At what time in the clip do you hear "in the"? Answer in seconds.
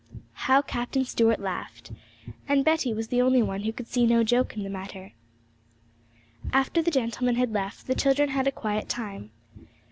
4.57-4.67